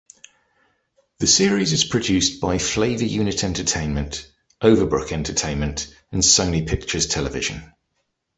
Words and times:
The 1.19 1.27
series 1.27 1.73
is 1.73 1.83
produced 1.85 2.41
by 2.41 2.57
Flavor 2.57 3.05
Unit 3.05 3.43
Entertainment, 3.43 4.31
Overbrook 4.59 5.11
Entertainment, 5.11 5.95
and 6.11 6.23
Sony 6.23 6.67
Pictures 6.67 7.05
Television. 7.05 7.71